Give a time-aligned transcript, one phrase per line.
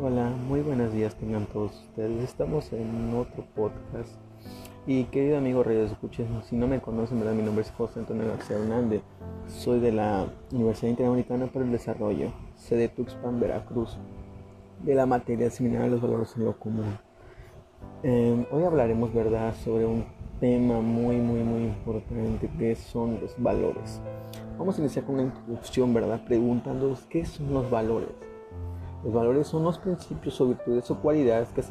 [0.00, 2.24] Hola, muy buenos días tengan todos ustedes.
[2.24, 4.10] Estamos en otro podcast.
[4.86, 7.34] Y querido amigo Escuches, si no me conocen, ¿verdad?
[7.34, 9.02] mi nombre es José Antonio García Hernández.
[9.46, 13.98] Soy de la Universidad Interamericana para el Desarrollo, sede Tuxpan, Veracruz,
[14.82, 16.98] de la materia similar a los valores en lo común.
[18.02, 20.04] Eh, hoy hablaremos, ¿verdad?, sobre un
[20.40, 24.00] tema muy, muy, muy importante que son los valores.
[24.58, 28.31] Vamos a iniciar con una introducción, ¿verdad?, preguntándonos qué son los valores.
[29.04, 31.62] Los valores son los principios o virtudes o cualidades que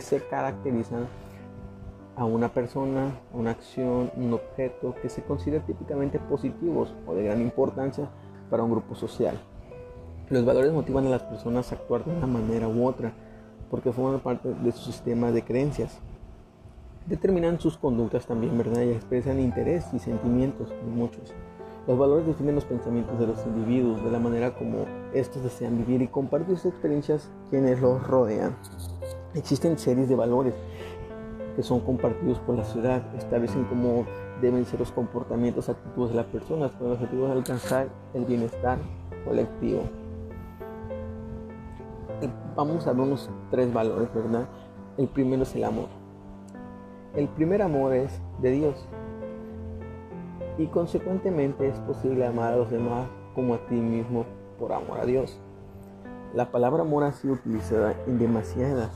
[0.00, 1.06] se, caracterizan
[2.16, 7.40] a una persona, una acción, un objeto que se considera típicamente positivos o de gran
[7.40, 8.08] importancia
[8.50, 9.38] para un grupo social.
[10.28, 13.12] Los valores motivan a las personas a actuar de una manera u otra
[13.70, 16.00] porque forman parte de su sistema de creencias.
[17.06, 18.82] Determinan sus conductas también, ¿verdad?
[18.82, 21.32] Y expresan interés y sentimientos de muchos.
[21.86, 26.02] Los valores definen los pensamientos de los individuos, de la manera como estos desean vivir
[26.02, 28.56] y compartir sus experiencias quienes los rodean.
[29.34, 30.54] Existen series de valores
[31.54, 34.04] que son compartidos por la ciudad, establecen cómo
[34.42, 38.78] deben ser los comportamientos, actitudes de las personas con el objetivo de alcanzar el bienestar
[39.24, 39.82] colectivo.
[42.56, 44.48] Vamos a ver unos tres valores, ¿verdad?
[44.98, 45.88] El primero es el amor.
[47.14, 48.88] El primer amor es de Dios,
[50.58, 54.24] y consecuentemente es posible amar a los demás como a ti mismo
[54.58, 55.38] por amor a Dios.
[56.34, 58.90] La palabra amor ha sido utilizada en demasiadas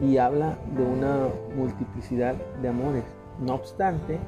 [0.00, 3.04] y habla de una multiplicidad de amores.
[3.40, 4.18] No obstante,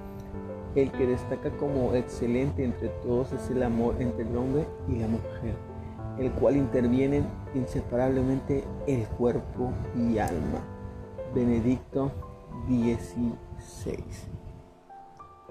[0.75, 5.09] el que destaca como excelente entre todos es el amor entre el hombre y la
[5.09, 5.55] mujer,
[6.19, 10.61] el cual intervienen inseparablemente el cuerpo y alma.
[11.35, 12.11] Benedicto
[12.69, 14.29] 16.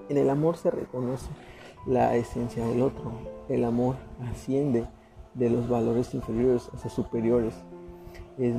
[0.08, 1.28] En el amor se reconoce
[1.86, 3.12] la esencia del otro.
[3.48, 3.96] El amor
[4.30, 4.86] asciende
[5.34, 7.54] de los valores inferiores hacia superiores.
[8.38, 8.54] Es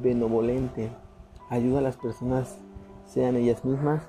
[0.00, 0.90] benevolente.
[1.48, 2.58] Ayuda a las personas,
[3.06, 4.02] sean ellas mismas,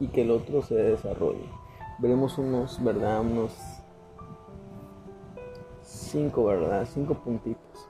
[0.00, 1.48] y que el otro se desarrolle.
[1.98, 3.20] Veremos unos, ¿verdad?
[3.20, 3.54] Unos
[5.82, 6.86] cinco, ¿verdad?
[6.92, 7.88] Cinco puntitos.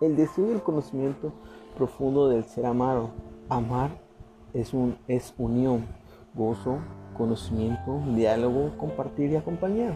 [0.00, 1.32] El deseo y el conocimiento
[1.76, 3.10] profundo del ser amado.
[3.48, 3.90] Amar
[4.54, 5.86] es, un, es unión
[6.36, 6.78] gozo,
[7.16, 9.94] conocimiento, diálogo, compartir y acompañar.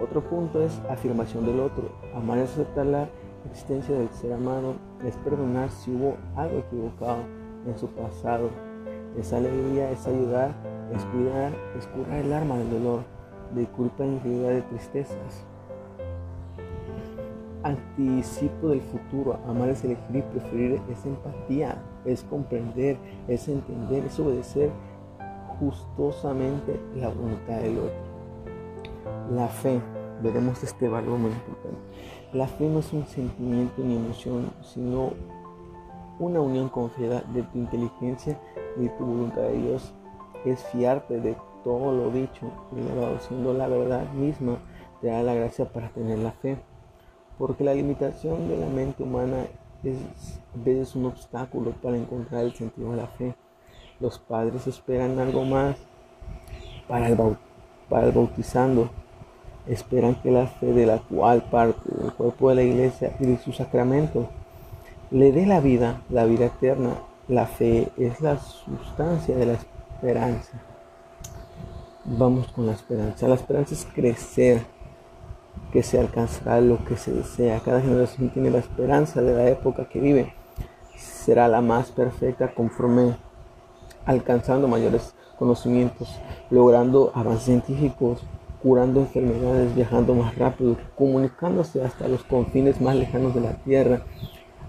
[0.00, 1.90] Otro punto es afirmación del otro.
[2.14, 3.08] Amar es aceptar la
[3.50, 7.22] existencia del ser amado, es perdonar si hubo algo equivocado
[7.66, 8.50] en su pasado.
[9.18, 10.52] Es alegría, es ayudar,
[10.94, 13.00] es cuidar, es curar el arma del dolor,
[13.54, 15.46] de culpa, infinidad de tristezas.
[17.62, 24.20] Anticipo del futuro, amar es elegir y preferir, es empatía, es comprender, es entender, es
[24.20, 24.70] obedecer,
[25.60, 28.14] gustosamente la voluntad del otro.
[29.30, 29.80] La fe,
[30.22, 31.78] veremos este valor muy importante.
[32.32, 35.12] La fe no es un sentimiento ni emoción, sino
[36.18, 38.38] una unión confiada de tu inteligencia
[38.76, 39.92] y tu voluntad de Dios.
[40.44, 44.58] Es fiarte de todo lo dicho y siendo la verdad misma,
[45.00, 46.58] te da la gracia para tener la fe.
[47.38, 49.46] Porque la limitación de la mente humana
[49.82, 53.34] es a veces un obstáculo para encontrar el sentido de la fe.
[54.00, 55.76] Los padres esperan algo más
[56.88, 57.16] para el,
[57.88, 58.90] bautizando.
[59.66, 63.38] Esperan que la fe de la cual parte del cuerpo de la iglesia y de
[63.38, 64.26] sus sacramentos
[65.10, 66.94] le dé la vida, la vida eterna.
[67.28, 70.60] La fe es la sustancia de la esperanza.
[72.04, 73.26] Vamos con la esperanza.
[73.28, 74.60] La esperanza es crecer,
[75.72, 77.60] que se alcanzará lo que se desea.
[77.64, 80.34] Cada generación tiene la esperanza de la época que vive.
[80.96, 83.16] Será la más perfecta conforme
[84.06, 86.08] alcanzando mayores conocimientos,
[86.50, 88.22] logrando avances científicos,
[88.62, 94.02] curando enfermedades, viajando más rápido, comunicándose hasta los confines más lejanos de la tierra.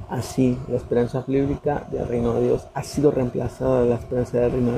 [0.10, 4.52] Así, la esperanza bíblica del reino de Dios ha sido reemplazada de la esperanza del
[4.52, 4.72] reino,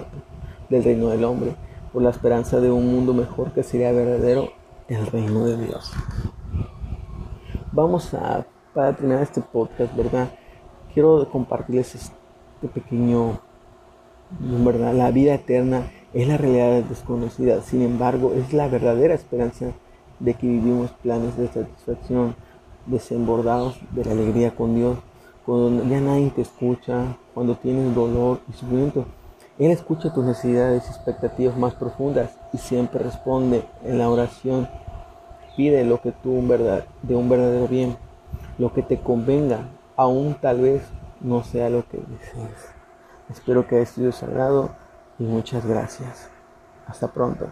[0.69, 1.55] del reino del hombre
[1.91, 4.49] por la esperanza de un mundo mejor que sería verdadero
[4.87, 5.91] el reino de Dios.
[7.71, 10.29] Vamos a, para terminar este podcast, ¿verdad?
[10.93, 13.39] Quiero compartirles este pequeño
[14.39, 19.67] verdad, la vida eterna es la realidad desconocida, sin embargo, es la verdadera esperanza
[20.19, 22.35] de que vivimos planes de satisfacción,
[22.85, 24.97] desembordados de la alegría con Dios,
[25.45, 29.05] cuando ya nadie te escucha, cuando tienes dolor y sufrimiento.
[29.59, 34.67] Él escucha tus necesidades y expectativas más profundas y siempre responde en la oración.
[35.55, 37.97] Pide lo que tú verdad, de un verdadero bien,
[38.57, 40.83] lo que te convenga, aún tal vez
[41.21, 42.76] no sea lo que desees.
[43.29, 44.75] Espero que haya sido sagrado
[45.19, 46.29] y muchas gracias.
[46.87, 47.51] Hasta pronto.